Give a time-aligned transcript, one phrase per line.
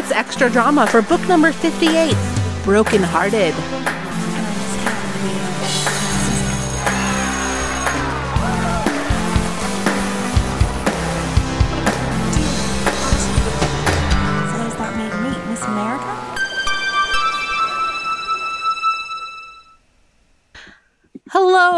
[0.00, 2.16] it's extra drama for book number 58
[2.64, 3.52] Broken Hearted.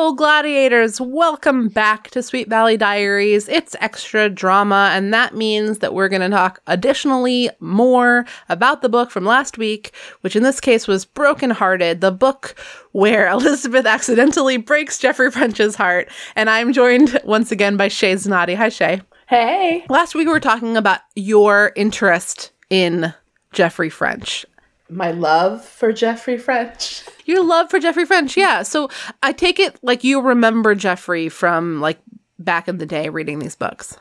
[0.03, 1.00] Hello, gladiators.
[1.00, 3.48] Welcome back to Sweet Valley Diaries.
[3.48, 8.88] It's extra drama, and that means that we're going to talk additionally more about the
[8.88, 12.56] book from last week, which in this case was Broken Hearted, the book
[12.91, 16.09] where Elizabeth accidentally breaks Jeffrey French's heart.
[16.34, 18.56] And I'm joined once again by Shay Zanati.
[18.56, 19.03] Hi, Shay.
[19.28, 19.87] Hey.
[19.89, 23.14] Last week we were talking about your interest in
[23.53, 24.45] Jeffrey French.
[24.92, 27.02] My love for Jeffrey French.
[27.24, 28.62] Your love for Jeffrey French, yeah.
[28.62, 28.91] So
[29.23, 31.98] I take it like you remember Jeffrey from like
[32.38, 33.97] back in the day reading these books.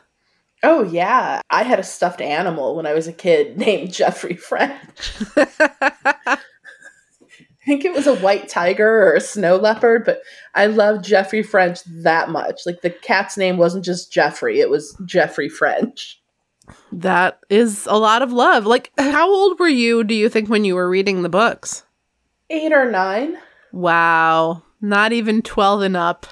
[0.63, 1.41] Oh, yeah.
[1.49, 5.12] I had a stuffed animal when I was a kid named Jeffrey French.
[5.38, 6.38] I
[7.66, 10.21] think it was a white tiger or a snow leopard, but
[10.55, 12.62] I loved Jeffrey French that much.
[12.66, 16.21] Like the cat's name wasn't just Jeffrey, it was Jeffrey French.
[16.92, 18.66] That is a lot of love.
[18.66, 21.84] Like, how old were you, do you think, when you were reading the books?
[22.50, 23.38] Eight or nine.
[23.72, 24.64] Wow.
[24.82, 26.28] Not even 12 and up.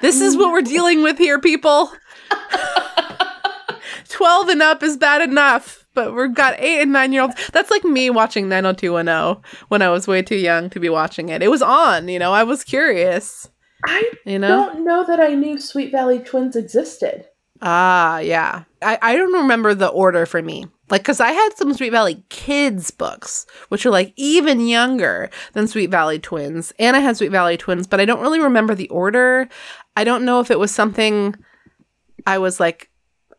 [0.00, 1.92] This is what we're dealing with here, people.
[4.08, 7.34] 12 and up is bad enough, but we've got eight and nine year olds.
[7.52, 11.42] That's like me watching 90210 when I was way too young to be watching it.
[11.42, 13.48] It was on, you know, I was curious,
[13.86, 14.48] I you know?
[14.66, 17.26] don't know that I knew Sweet Valley Twins existed.
[17.62, 18.64] Ah, yeah.
[18.82, 20.66] I, I don't remember the order for me.
[20.90, 25.66] Like, because I had some Sweet Valley Kids books, which are like even younger than
[25.66, 26.72] Sweet Valley Twins.
[26.78, 29.48] And I had Sweet Valley Twins, but I don't really remember the order.
[29.96, 31.34] I don't know if it was something
[32.26, 32.90] I was like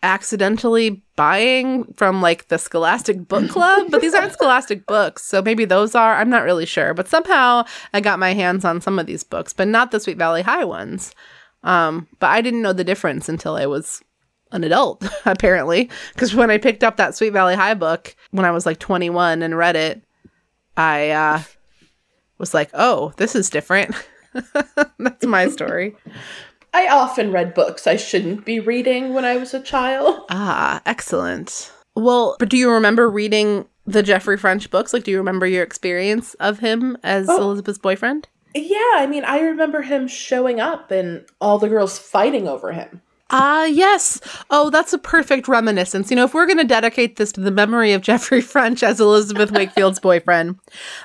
[0.01, 5.23] accidentally buying from like the Scholastic Book Club, but these aren't Scholastic books.
[5.23, 6.15] So maybe those are.
[6.15, 6.93] I'm not really sure.
[6.95, 10.17] But somehow I got my hands on some of these books, but not the Sweet
[10.17, 11.13] Valley High ones.
[11.65, 14.01] Um, but I didn't know the difference until I was
[14.51, 15.89] an adult, apparently.
[16.13, 19.41] Because when I picked up that Sweet Valley High book when I was like 21
[19.41, 20.01] and read it,
[20.77, 21.41] I uh,
[22.37, 23.93] was like, oh, this is different.
[24.99, 25.95] That's my story.
[26.73, 30.25] I often read books I shouldn't be reading when I was a child.
[30.29, 31.71] Ah, excellent.
[31.95, 34.91] Well, but do you remember reading the Jeffrey French books?
[34.93, 37.41] Like, do you remember your experience of him as Oh.
[37.41, 38.27] Elizabeth's boyfriend?
[38.55, 43.01] Yeah, I mean, I remember him showing up and all the girls fighting over him.
[43.29, 44.21] Ah, yes.
[44.49, 46.09] Oh, that's a perfect reminiscence.
[46.09, 49.01] You know, if we're going to dedicate this to the memory of Jeffrey French as
[49.01, 50.57] Elizabeth Wakefield's boyfriend,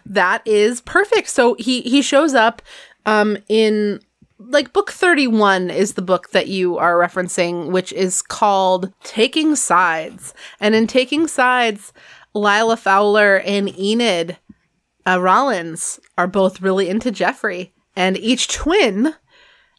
[0.07, 1.29] that is perfect.
[1.29, 2.63] So he he shows up
[3.07, 4.01] um in
[4.39, 10.35] like book 31 is the book that you are referencing which is called Taking Sides.
[10.61, 11.93] And in Taking Sides,
[12.35, 14.37] Lila Fowler and Enid
[15.07, 19.15] uh, Rollins are both really into Jeffrey and each twin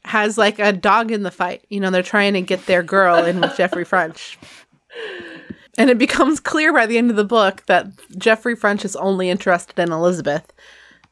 [0.06, 1.66] has like a dog in the fight.
[1.70, 4.38] You know, they're trying to get their girl in with Jeffrey French.
[5.78, 7.88] And it becomes clear by the end of the book that
[8.18, 10.52] Jeffrey French is only interested in Elizabeth.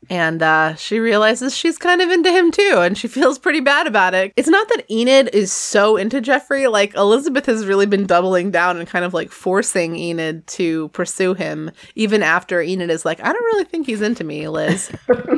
[0.10, 3.86] And uh, she realizes she's kind of into him too, and she feels pretty bad
[3.88, 4.34] about it.
[4.36, 8.78] It's not that Enid is so into Jeffrey, like, Elizabeth has really been doubling down
[8.78, 13.34] and kind of like forcing Enid to pursue him, even after Enid is like, I
[13.34, 14.92] don't really think he's into me, Liz.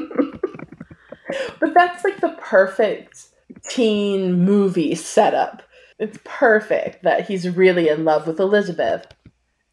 [1.60, 3.28] But that's like the perfect
[3.70, 5.64] teen movie setup.
[6.00, 9.06] It's perfect that he's really in love with Elizabeth.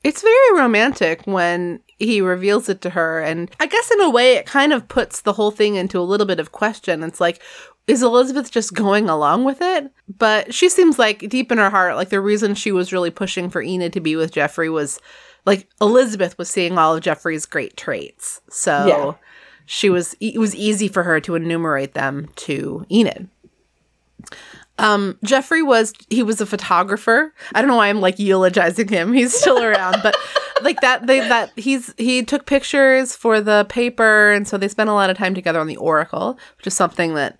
[0.05, 3.21] It's very romantic when he reveals it to her.
[3.21, 6.03] And I guess in a way, it kind of puts the whole thing into a
[6.03, 7.03] little bit of question.
[7.03, 7.43] It's like,
[7.89, 9.91] is Elizabeth just going along with it?
[10.19, 13.51] But she seems like deep in her heart, like the reason she was really pushing
[13.51, 15.01] for Enid to be with Jeffrey was
[15.47, 18.41] like Elizabeth was seeing all of Jeffrey's great traits.
[18.51, 19.13] So Yeah.
[19.67, 23.29] she was, it was easy for her to enumerate them to Enid.
[24.79, 27.35] Um, Jeffrey was he was a photographer.
[27.55, 29.13] I don't know why I'm like eulogizing him.
[29.13, 30.17] He's still around, but
[30.63, 34.91] like that they that he's he took pictures for the paper, and so they spent
[34.91, 37.39] a lot of time together on the Oracle, which is something that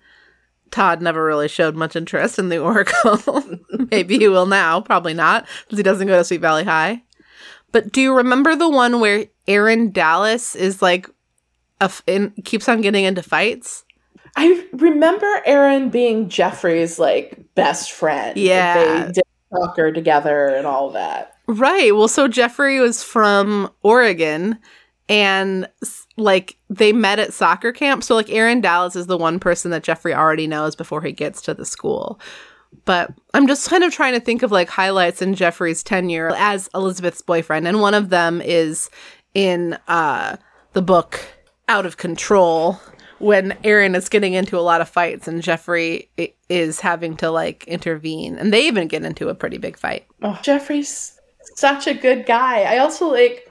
[0.71, 3.43] Todd never really showed much interest in the Oracle.
[3.91, 7.03] Maybe he will now, probably not, because he doesn't go to Sweet Valley High.
[7.71, 11.09] But do you remember the one where Aaron Dallas is like
[11.79, 13.85] a in, keeps on getting into fights?
[14.35, 18.29] I remember Aaron being Jeffrey's like best friend.
[18.37, 19.05] Like, Yeah.
[19.05, 21.33] they did soccer together and all that.
[21.47, 21.95] Right.
[21.95, 24.59] Well, so Jeffrey was from Oregon
[25.07, 25.67] and
[26.17, 28.03] like they met at soccer camp.
[28.03, 31.41] So like Aaron Dallas is the one person that Jeffrey already knows before he gets
[31.43, 32.19] to the school.
[32.85, 36.69] But I'm just kind of trying to think of like highlights in Jeffrey's tenure as
[36.75, 37.67] Elizabeth's boyfriend.
[37.67, 38.91] And one of them is
[39.33, 40.37] in uh,
[40.73, 41.19] the book
[41.67, 42.79] Out of Control
[43.19, 46.09] when Aaron is getting into a lot of fights and Jeffrey
[46.49, 48.37] is having to like intervene.
[48.37, 50.05] And they even get into a pretty big fight.
[50.21, 51.19] Oh, Jeffrey's
[51.55, 52.61] such a good guy.
[52.63, 53.48] I also like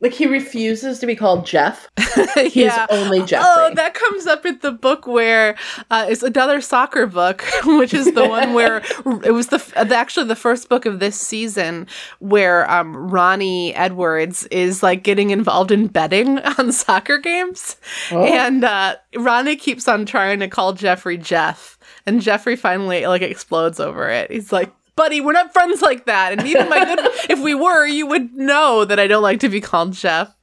[0.00, 1.88] like he refuses to be called Jeff.
[2.36, 3.46] He's only Jeffrey.
[3.50, 5.56] Oh, that comes up in the book where
[5.90, 8.78] uh, it's another soccer book, which is the one where
[9.24, 11.86] it was the f- actually the first book of this season
[12.18, 17.76] where um, Ronnie Edwards is like getting involved in betting on soccer games,
[18.12, 18.22] Oh.
[18.24, 23.80] and uh, Ronnie keeps on trying to call Jeffrey Jeff, and Jeffrey finally like explodes
[23.80, 24.30] over it.
[24.30, 24.72] He's like.
[24.96, 26.32] Buddy, we're not friends like that.
[26.32, 26.98] And even my good,
[27.30, 30.34] if we were, you would know that I don't like to be called Jeff.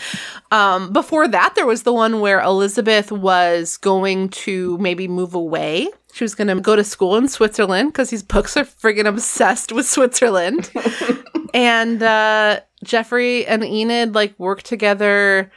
[0.53, 5.89] Um, before that, there was the one where Elizabeth was going to maybe move away.
[6.13, 9.71] She was going to go to school in Switzerland because these books are friggin' obsessed
[9.71, 10.71] with Switzerland.
[11.55, 15.53] and uh, Jeffrey and Enid like work together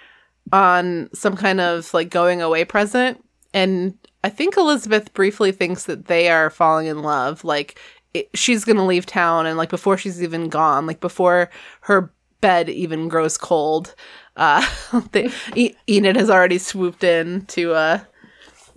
[0.52, 3.24] on some kind of like going away present.
[3.52, 7.44] And I think Elizabeth briefly thinks that they are falling in love.
[7.44, 7.80] Like
[8.14, 11.50] it, she's going to leave town, and like before she's even gone, like before
[11.82, 12.12] her
[12.42, 13.96] bed even grows cold,
[14.38, 14.66] uh,
[15.12, 18.00] the, e- Enid has already swooped in to uh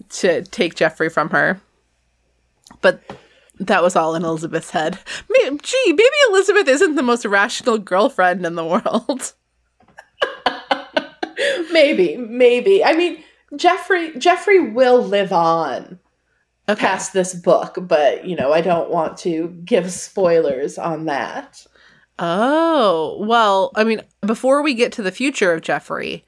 [0.08, 1.60] to take Jeffrey from her.
[2.80, 3.02] But
[3.60, 4.98] that was all in Elizabeth's head.
[5.30, 9.32] Gee, maybe Elizabeth isn't the most rational girlfriend in the world.
[11.72, 12.84] maybe, maybe.
[12.84, 13.22] I mean,
[13.54, 15.98] Jeffrey Jeffrey will live on
[16.68, 16.80] Okay.
[16.80, 21.64] past this book, but you know, I don't want to give spoilers on that.
[22.18, 26.24] Oh, well, I mean, before we get to the future of Jeffrey,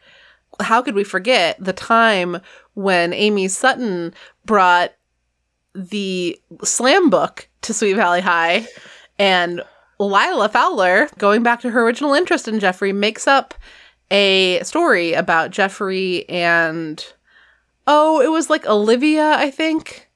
[0.61, 2.41] how could we forget the time
[2.75, 4.93] when Amy Sutton brought
[5.75, 8.67] the slam book to Sweet Valley High
[9.19, 9.63] and
[9.99, 13.55] Lila Fowler, going back to her original interest in Jeffrey, makes up
[14.11, 17.05] a story about Jeffrey and
[17.87, 20.09] oh, it was like Olivia, I think.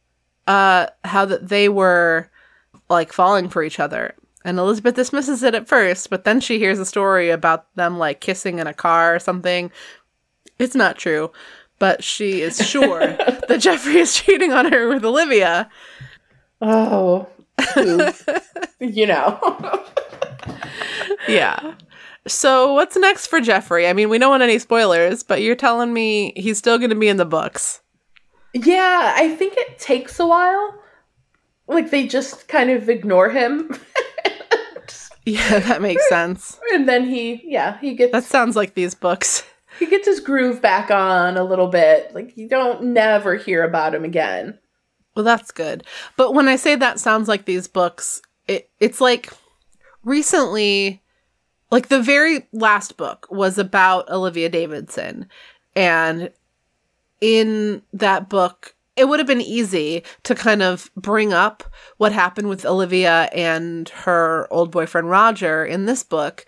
[0.46, 2.28] Uh how that they were
[2.90, 4.14] like falling for each other.
[4.44, 8.20] And Elizabeth dismisses it at first, but then she hears a story about them like
[8.20, 9.70] kissing in a car or something.
[10.58, 11.30] It's not true,
[11.78, 13.00] but she is sure
[13.48, 15.70] that Jeffrey is cheating on her with Olivia.
[16.60, 17.28] Oh,
[18.80, 19.84] you know.
[21.28, 21.74] Yeah.
[22.26, 23.86] So what's next for Jeffrey?
[23.88, 26.96] I mean, we don't want any spoilers, but you're telling me he's still going to
[26.96, 27.80] be in the books.
[28.54, 30.78] yeah, I think it takes a while.
[31.66, 33.74] Like they just kind of ignore him,
[35.24, 36.58] Yeah, that makes sense.
[36.72, 39.44] and then he, yeah, he gets That sounds like these books.
[39.78, 42.12] he gets his groove back on a little bit.
[42.14, 44.58] Like you don't never hear about him again.
[45.14, 45.84] Well, that's good.
[46.16, 49.30] But when I say that sounds like these books, it it's like
[50.04, 51.01] recently
[51.72, 55.26] like the very last book was about Olivia Davidson.
[55.74, 56.30] And
[57.20, 61.64] in that book it would have been easy to kind of bring up
[61.96, 66.44] what happened with Olivia and her old boyfriend Roger in this book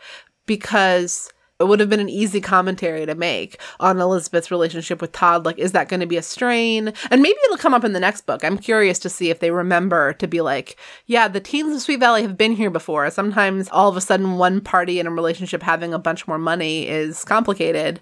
[0.46, 5.44] because it would have been an easy commentary to make on Elizabeth's relationship with Todd.
[5.46, 6.92] Like, is that going to be a strain?
[7.10, 8.44] And maybe it'll come up in the next book.
[8.44, 12.00] I'm curious to see if they remember to be like, yeah, the teens of Sweet
[12.00, 13.08] Valley have been here before.
[13.10, 16.88] Sometimes all of a sudden, one party in a relationship having a bunch more money
[16.88, 18.00] is complicated.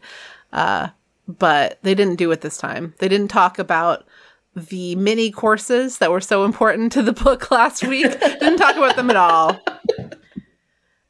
[0.52, 0.88] Uh,
[1.28, 2.94] but they didn't do it this time.
[2.98, 4.06] They didn't talk about
[4.54, 8.18] the mini courses that were so important to the book last week.
[8.18, 9.60] didn't talk about them at all.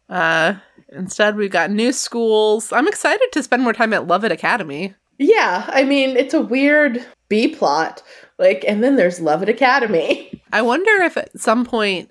[0.08, 0.54] Uh,
[0.94, 2.72] instead, we've got new schools.
[2.72, 4.94] I'm excited to spend more time at Lovett Academy.
[5.18, 8.02] Yeah, I mean it's a weird B plot.
[8.38, 10.42] Like, and then there's Lovett Academy.
[10.52, 12.10] I wonder if at some point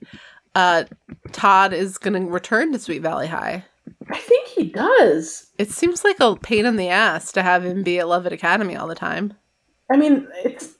[0.55, 0.85] uh,
[1.31, 3.65] Todd is going to return to Sweet Valley High.
[4.09, 5.47] I think he does.
[5.57, 8.75] It seems like a pain in the ass to have him be at Lovett Academy
[8.75, 9.33] all the time.
[9.91, 10.75] I mean, it's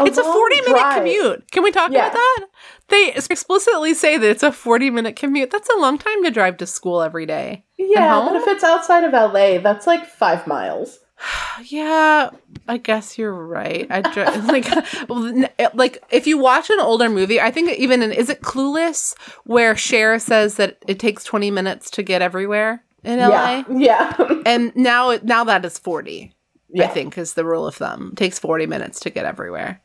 [0.00, 0.96] it's a long 40 minute drive.
[0.98, 1.50] commute.
[1.50, 2.06] Can we talk Yeah.
[2.08, 2.46] about that?
[2.88, 5.50] They explicitly say that it's a 40 minute commute.
[5.50, 7.64] That's a long time to drive to school every day.
[7.76, 10.98] Yeah, but if it's outside of LA, that's like five miles.
[11.64, 12.30] Yeah,
[12.68, 13.86] I guess you're right.
[13.90, 14.66] I dr- like
[15.08, 15.32] well,
[15.74, 19.74] like if you watch an older movie, I think even in is it Clueless where
[19.76, 24.72] Cher says that it takes 20 minutes to get everywhere in LA, Yeah, yeah, and
[24.76, 26.32] now now that is 40.
[26.70, 26.84] Yeah.
[26.84, 28.10] I think is the rule of thumb.
[28.12, 29.80] It takes 40 minutes to get everywhere.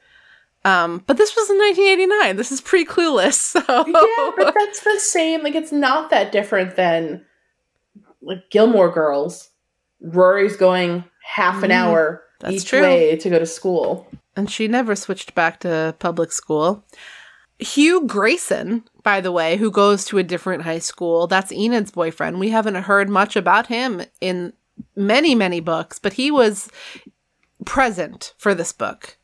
[0.65, 2.35] Um, but this was in 1989.
[2.37, 5.43] This is pre Clueless, so yeah, but that's the same.
[5.43, 7.25] Like, it's not that different than
[8.21, 9.49] like Gilmore Girls.
[10.01, 12.81] Rory's going half an Mm, hour that's each true.
[12.81, 14.07] way to go to school.
[14.35, 16.83] and she never switched back to public school.
[17.59, 22.39] Hugh Grayson, by the way, who goes to a different high school, that's Enid's boyfriend.
[22.39, 24.53] We haven't heard much about him in
[24.95, 26.69] many, many books, but he was
[27.65, 29.17] present for this book.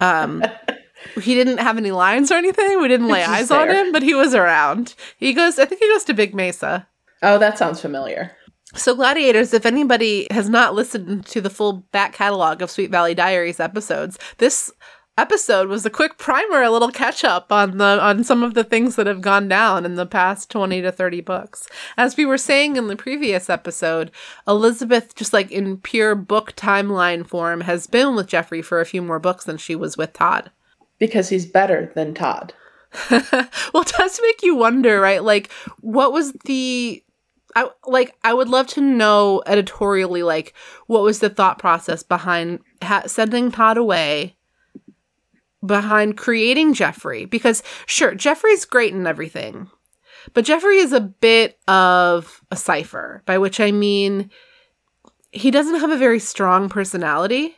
[0.00, 0.44] Um,
[1.20, 2.80] he didn't have any lines or anything.
[2.80, 4.94] We didn't lay eyes on him, but he was around.
[5.16, 6.86] He goes, I think he goes to Big Mesa.
[7.22, 8.32] Oh, that sounds familiar.
[8.74, 13.14] So, Gladiators, if anybody has not listened to the full back catalog of Sweet Valley
[13.14, 14.72] Diaries episodes, this
[15.18, 18.64] episode was a quick primer, a little catch up on the on some of the
[18.64, 21.68] things that have gone down in the past 20 to 30 books.
[21.96, 24.10] As we were saying in the previous episode,
[24.46, 29.02] Elizabeth, just like in pure book timeline form, has been with Jeffrey for a few
[29.02, 30.50] more books than she was with Todd.
[30.98, 32.52] Because he's better than Todd.
[33.10, 35.22] well, it does make you wonder, right?
[35.22, 35.50] Like,
[35.80, 37.02] what was the
[37.56, 40.54] I like I would love to know editorially like
[40.86, 44.36] what was the thought process behind ha- sending Todd away
[45.64, 49.70] behind creating Jeffrey because sure Jeffrey's great and everything
[50.34, 54.30] but Jeffrey is a bit of a cipher by which I mean
[55.32, 57.56] he doesn't have a very strong personality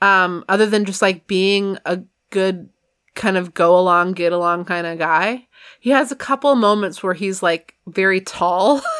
[0.00, 2.68] um other than just like being a good
[3.14, 5.46] kind of go along get along kind of guy.
[5.80, 8.80] He has a couple moments where he's like very tall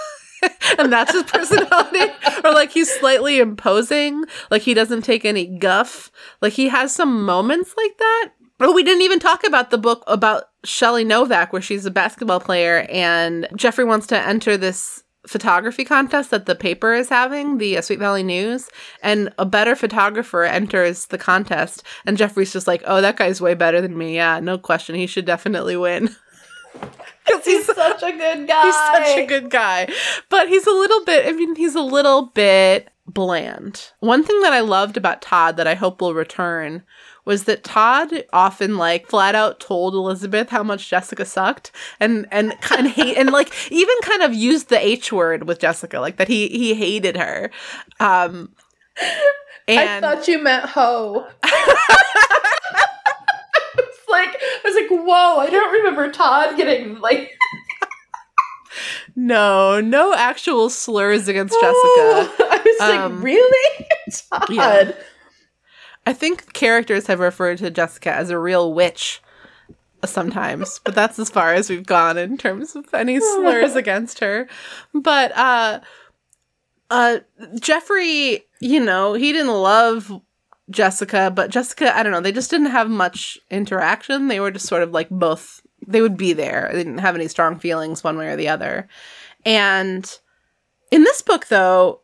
[0.78, 2.12] and that's his personality
[2.44, 6.10] or like he's slightly imposing like he doesn't take any guff
[6.42, 10.02] like he has some moments like that But we didn't even talk about the book
[10.06, 15.84] about Shelley Novak where she's a basketball player and Jeffrey wants to enter this photography
[15.84, 18.70] contest that the paper is having, the uh, Sweet Valley News,
[19.02, 23.54] and a better photographer enters the contest, and Jeffrey's just like, "Oh, that guy's way
[23.54, 24.14] better than me.
[24.14, 24.94] Yeah, no question.
[24.94, 26.16] He should definitely win."
[26.72, 28.62] Because he's such a good guy.
[28.64, 29.88] he's such a good guy,
[30.28, 31.26] but he's a little bit.
[31.26, 33.90] I mean, he's a little bit bland.
[34.00, 36.82] One thing that I loved about Todd that I hope will return
[37.24, 41.70] was that Todd often like flat out told Elizabeth how much Jessica sucked
[42.00, 45.58] and and kind of hate and like even kind of used the H word with
[45.58, 47.50] Jessica like that he he hated her.
[48.00, 48.54] Um
[49.68, 51.26] and I thought you meant hoe.
[54.64, 55.38] I was like, whoa!
[55.38, 57.32] I don't remember Todd getting like
[59.16, 61.74] no, no actual slurs against Jessica.
[62.44, 63.86] I was Um, like, really,
[64.30, 64.46] Todd?
[64.50, 64.92] yeah.
[66.06, 69.20] I think characters have referred to Jessica as a real witch
[70.04, 74.48] sometimes, but that's as far as we've gone in terms of any slurs against her.
[74.94, 75.80] But uh
[76.88, 77.18] uh
[77.60, 80.10] Jeffrey, you know, he didn't love
[80.70, 84.28] Jessica, but Jessica, I don't know, they just didn't have much interaction.
[84.28, 86.68] They were just sort of like both they would be there.
[86.72, 88.88] They didn't have any strong feelings one way or the other.
[89.44, 90.18] And
[90.90, 92.00] in this book though,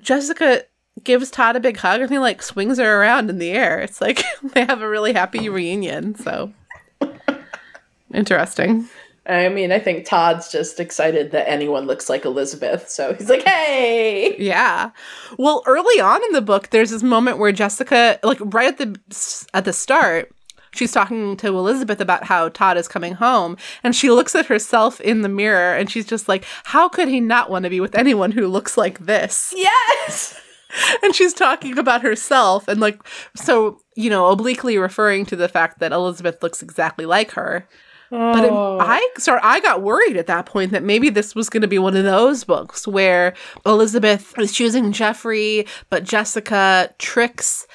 [0.00, 0.62] Jessica
[1.04, 3.80] gives Todd a big hug and he like swings her around in the air.
[3.80, 6.14] It's like they have a really happy reunion.
[6.14, 6.52] So
[8.14, 8.88] interesting.
[9.28, 13.42] I mean, I think Todd's just excited that anyone looks like Elizabeth, so he's like,
[13.42, 14.90] "Hey!" Yeah.
[15.38, 19.46] Well, early on in the book, there's this moment where Jessica, like right at the
[19.52, 20.32] at the start,
[20.70, 24.98] she's talking to Elizabeth about how Todd is coming home, and she looks at herself
[25.02, 27.94] in the mirror, and she's just like, "How could he not want to be with
[27.94, 30.40] anyone who looks like this?" Yes.
[31.02, 33.00] and she's talking about herself and like
[33.34, 37.66] so you know obliquely referring to the fact that elizabeth looks exactly like her
[38.10, 38.78] but it, Oh.
[38.80, 41.78] i sort i got worried at that point that maybe this was going to be
[41.78, 43.34] one of those books where
[43.66, 47.66] elizabeth is choosing jeffrey but jessica tricks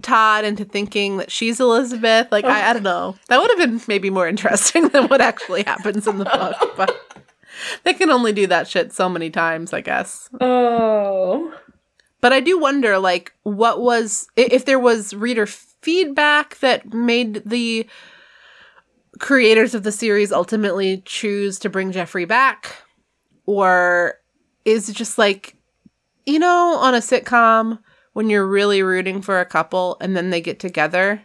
[0.00, 3.80] todd into thinking that she's elizabeth like I, I don't know that would have been
[3.86, 6.96] maybe more interesting than what actually happens in the book but
[7.84, 11.54] they can only do that shit so many times i guess oh.
[12.20, 17.86] but I do wonder, like, what was if there was reader feedback that made the
[19.22, 22.76] creators of the series ultimately choose to bring Jeffrey back,
[23.46, 24.18] or
[24.64, 25.56] is it just like,
[26.26, 27.78] you know, on a sitcom
[28.12, 31.22] when you're really rooting for a couple and then they get together,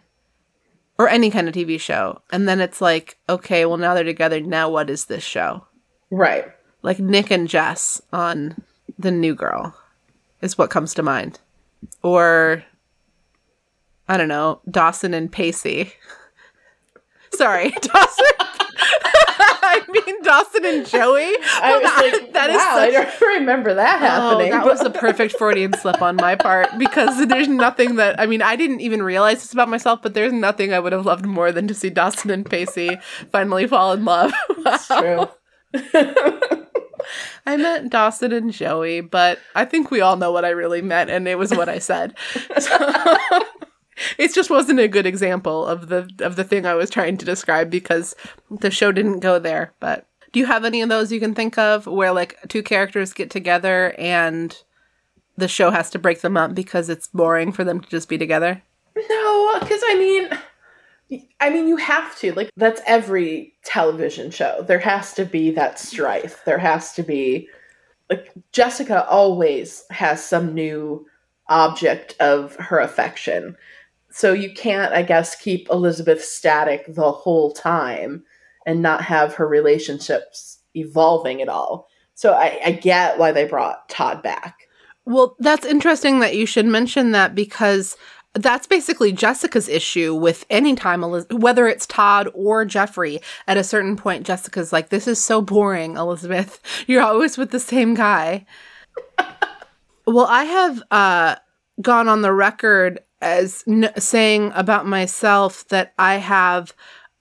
[1.00, 4.40] or any kind of TV show, and then it's like, okay, well now they're together.
[4.40, 5.66] Now what is this show?
[6.10, 6.46] Right.
[6.84, 8.64] like Nick and Jess on
[8.98, 9.76] The New Girl
[10.42, 11.40] is what comes to mind.
[12.04, 12.64] Or
[14.08, 15.92] I don't know, Dawson and Pacey.
[17.38, 18.26] Sorry, Dawson.
[19.70, 21.34] I mean Dawson and Joey.
[21.62, 24.48] I was that- like, that is wow, such- I don't remember that happening.
[24.54, 28.26] Oh, that was a perfect Freudian slip on my part because there's nothing that I
[28.26, 31.26] mean I didn't even realize this about myself, but there's nothing I would have loved
[31.26, 32.98] more than to see Dawson and Pacey
[33.32, 34.34] finally fall in love.
[34.64, 35.28] That's true.
[37.46, 41.10] I meant Dawson and Joey, but I think we all know what I really meant,
[41.10, 42.14] and it was what I said.
[42.60, 43.42] So-
[44.18, 47.26] it just wasn't a good example of the of the thing I was trying to
[47.26, 48.16] describe because
[48.50, 49.74] the show didn't go there.
[49.80, 53.14] But do you have any of those you can think of where like two characters
[53.14, 54.56] get together and
[55.38, 58.18] the show has to break them up because it's boring for them to just be
[58.18, 58.62] together?
[58.96, 62.34] No, because I mean, I mean, you have to.
[62.34, 64.64] Like, that's every television show.
[64.68, 66.42] There has to be that strife.
[66.46, 67.48] There has to be,
[68.10, 71.06] like, Jessica always has some new
[71.48, 73.56] object of her affection.
[74.18, 78.24] So you can't, I guess, keep Elizabeth static the whole time
[78.66, 81.88] and not have her relationships evolving at all.
[82.16, 84.58] So I, I get why they brought Todd back.
[85.06, 87.96] Well, that's interesting that you should mention that because
[88.34, 93.20] that's basically Jessica's issue with any time, whether it's Todd or Jeffrey.
[93.48, 96.60] At a certain point, Jessica's like, This is so boring, Elizabeth.
[96.88, 98.48] You're always with the same guy.
[100.08, 101.36] well, I have uh,
[101.84, 106.74] gone on the record as n- saying about myself that I have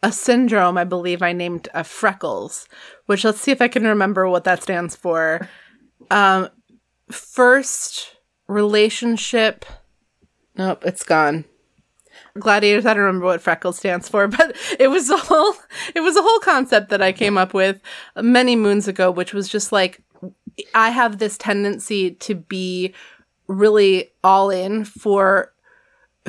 [0.02, 2.68] a syndrome, I believe I named uh, freckles,
[3.06, 5.48] which let's see if I can remember what that stands for.
[6.10, 6.48] Um,
[7.10, 9.64] first relationship.
[10.56, 11.44] Nope, it's gone.
[12.38, 12.86] Gladiators.
[12.86, 15.54] I don't remember what freckles stands for, but it was a whole
[15.94, 17.80] it was a whole concept that I came up with
[18.20, 20.02] many moons ago, which was just like
[20.74, 22.94] I have this tendency to be
[23.48, 25.52] really all in for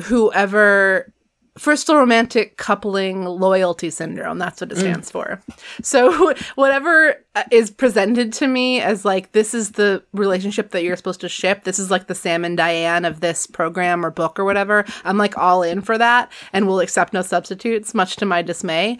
[0.00, 1.12] whoever
[1.58, 5.12] first romantic coupling loyalty syndrome that's what it stands mm.
[5.12, 5.42] for.
[5.82, 10.96] So whatever uh, is presented to me as like this is the relationship that you're
[10.96, 11.64] supposed to ship.
[11.64, 14.84] This is like the sam and diane of this program or book or whatever.
[15.04, 18.98] I'm like all in for that and will accept no substitutes much to my dismay.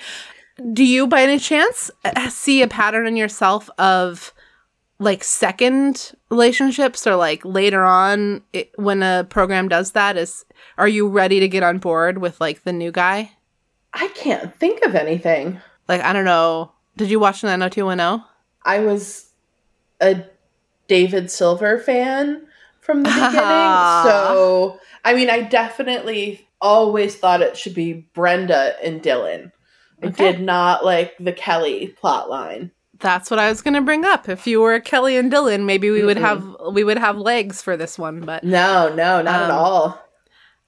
[0.72, 4.34] Do you by any chance uh, see a pattern in yourself of
[4.98, 10.44] like second relationships or like later on it, when a program does that is
[10.76, 13.32] are you ready to get on board with like the new guy?
[13.94, 15.60] I can't think of anything.
[15.86, 16.72] Like i don't know.
[16.96, 18.24] Did you watch 90210
[18.64, 19.30] i was
[20.00, 20.24] a
[20.88, 22.44] david silver fan
[22.80, 23.32] from the beginning
[24.04, 29.52] so i mean i definitely always thought it should be brenda and dylan.
[30.02, 34.04] I did not like the kelly plot line that's what I was going to bring
[34.04, 34.28] up.
[34.28, 36.06] If you were Kelly and Dylan, maybe we mm-hmm.
[36.06, 39.50] would have we would have legs for this one, but no, no, not um, at
[39.50, 39.86] all.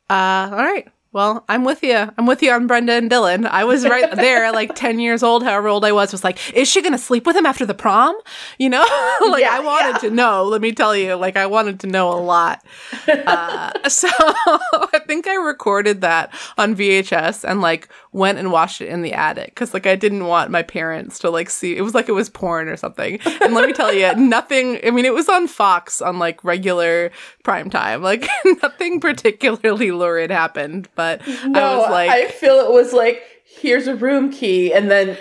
[0.09, 0.89] Uh, all right.
[1.13, 2.09] Well, I'm with you.
[2.17, 3.45] I'm with you on Brenda and Dylan.
[3.45, 6.69] I was right there, like 10 years old, however old I was, was like, is
[6.69, 8.17] she going to sleep with him after the prom?
[8.59, 8.83] You know?
[9.29, 10.09] like, yeah, I wanted yeah.
[10.09, 11.15] to know, let me tell you.
[11.15, 12.65] Like, I wanted to know a lot.
[13.09, 18.89] Uh, so I think I recorded that on VHS and, like, went and watched it
[18.89, 21.77] in the attic because, like, I didn't want my parents to, like, see.
[21.77, 23.19] It was like it was porn or something.
[23.41, 27.11] And let me tell you, nothing, I mean, it was on Fox on, like, regular
[27.43, 28.01] prime time.
[28.01, 28.29] Like,
[28.63, 33.87] nothing particularly lurid happened but no, I was like, I feel it was like, here's
[33.87, 35.17] a room key, and then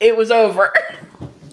[0.00, 0.70] it was over.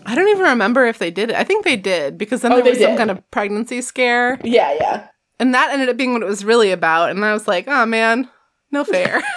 [0.05, 1.37] I don't even remember if they did it.
[1.37, 4.37] I think they did because then oh, there was some kind of pregnancy scare.
[4.43, 5.07] Yeah, yeah.
[5.39, 7.11] And that ended up being what it was really about.
[7.11, 8.29] And I was like, oh man,
[8.71, 9.23] no fair.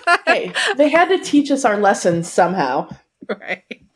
[0.26, 2.88] hey, they had to teach us our lessons somehow.
[3.28, 3.88] Right.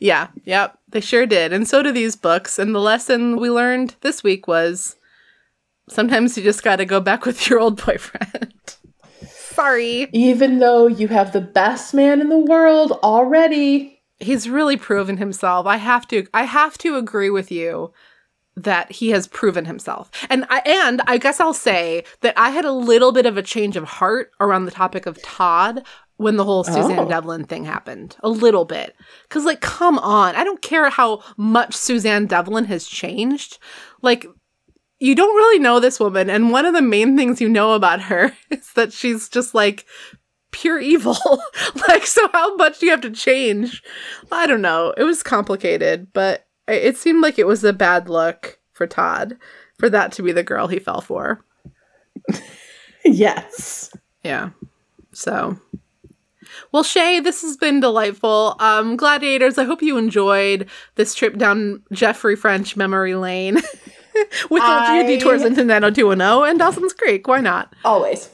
[0.00, 1.52] Yeah, yep, they sure did.
[1.52, 2.58] And so do these books.
[2.58, 4.96] And the lesson we learned this week was
[5.90, 8.76] sometimes you just got to go back with your old boyfriend.
[9.28, 10.08] Sorry.
[10.12, 14.00] Even though you have the best man in the world already.
[14.20, 15.66] He's really proven himself.
[15.66, 17.92] I have to I have to agree with you
[18.54, 20.10] that he has proven himself.
[20.30, 23.42] And I and I guess I'll say that I had a little bit of a
[23.42, 25.84] change of heart around the topic of Todd
[26.16, 27.08] when the whole Suzanne oh.
[27.08, 28.16] Devlin thing happened.
[28.20, 28.94] A little bit.
[29.28, 33.58] Cuz like come on, I don't care how much Suzanne Devlin has changed.
[34.02, 34.26] Like
[35.00, 38.02] you don't really know this woman, and one of the main things you know about
[38.02, 39.86] her is that she's just like
[40.50, 41.16] pure evil.
[41.88, 43.82] like, so how much do you have to change?
[44.32, 44.94] I don't know.
[44.96, 49.36] It was complicated, but it seemed like it was a bad look for Todd
[49.78, 51.44] for that to be the girl he fell for.
[53.04, 53.90] yes.
[54.22, 54.50] Yeah.
[55.12, 55.58] So
[56.72, 58.56] well, Shay, this has been delightful.
[58.58, 63.58] Um, gladiators, I hope you enjoyed this trip down Jeffrey French memory lane.
[64.50, 67.26] with I, a few detours into 90210 and Dawson's Creek.
[67.26, 67.74] Why not?
[67.84, 68.30] Always.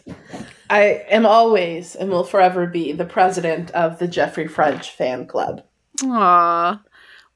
[0.71, 5.63] I am always and will forever be the president of the Jeffrey French fan club.
[5.99, 6.81] Aww.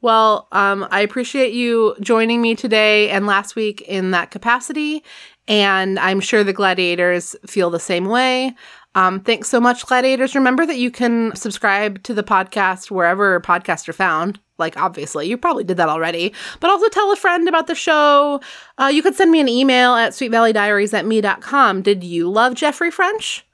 [0.01, 5.05] Well, um, I appreciate you joining me today and last week in that capacity.
[5.49, 8.55] And I'm sure the gladiators feel the same way.
[8.95, 10.35] Um, thanks so much, gladiators.
[10.35, 15.37] Remember that you can subscribe to the podcast wherever podcasts are found like obviously you
[15.37, 16.33] probably did that already.
[16.61, 18.41] But also tell a friend about the show.
[18.79, 22.91] Uh, you could send me an email at sweetvalleydiaries at me.com did you love jeffrey
[22.91, 23.45] french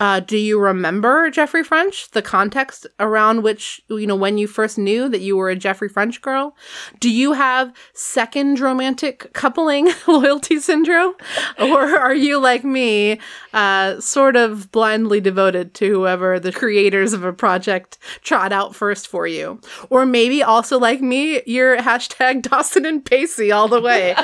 [0.00, 2.10] uh, do you remember Jeffrey French?
[2.12, 5.88] The context around which, you know, when you first knew that you were a Jeffrey
[5.88, 6.54] French girl?
[7.00, 11.14] Do you have second romantic coupling loyalty syndrome?
[11.58, 13.18] Or are you like me,
[13.52, 19.08] uh, sort of blindly devoted to whoever the creators of a project trot out first
[19.08, 19.60] for you?
[19.90, 24.14] Or maybe also like me, you're hashtag Dawson and Pacey all the way.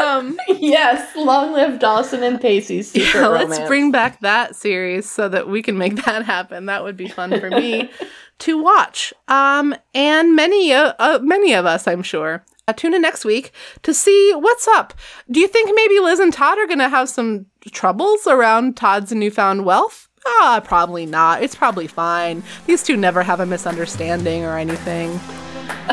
[0.00, 2.82] um, yes, long live Dawson and Pacey.
[2.94, 3.50] yeah, romance.
[3.50, 6.66] let's bring back that series so that we can make that happen.
[6.66, 7.90] That would be fun for me
[8.40, 9.12] to watch.
[9.28, 12.44] Um, and many, uh, uh, many of us, I'm sure.
[12.66, 14.94] Uh, tune in next week to see what's up.
[15.30, 19.12] Do you think maybe Liz and Todd are going to have some troubles around Todd's
[19.12, 20.08] newfound wealth?
[20.26, 21.42] Ah, probably not.
[21.42, 22.42] It's probably fine.
[22.66, 25.20] These two never have a misunderstanding or anything.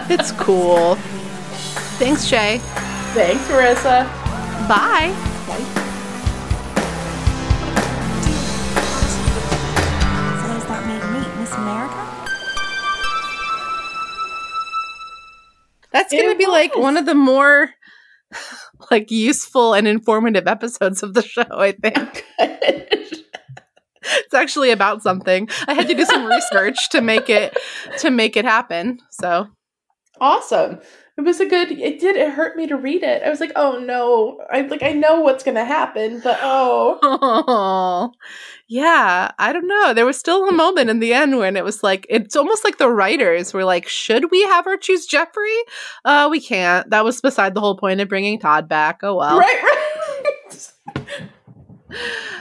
[0.10, 0.96] It's cool.
[2.00, 2.60] Thanks, Shay.
[3.14, 4.06] Thanks, Marissa.
[4.70, 5.31] Bye.
[16.02, 17.70] That's going to be like one of the more
[18.92, 22.26] like useful and informative episodes of the show, I think.
[22.40, 25.48] it's actually about something.
[25.68, 27.56] I had to do some research to make it
[28.00, 29.00] to make it happen.
[29.12, 29.48] So,
[30.20, 30.80] awesome.
[31.22, 31.72] It was a good.
[31.72, 32.16] It did.
[32.16, 33.22] It hurt me to read it.
[33.22, 34.44] I was like, oh no.
[34.52, 34.82] I like.
[34.82, 38.12] I know what's gonna happen, but oh.
[38.68, 39.94] yeah, I don't know.
[39.94, 42.80] There was still a moment in the end when it was like it's almost like
[42.80, 45.60] the writers were like, "Should we have her choose Jeffrey?
[46.04, 46.90] Uh, we can't.
[46.90, 49.02] That was beside the whole point of bringing Todd back.
[49.04, 49.64] Oh well." Right.
[50.96, 51.06] Right.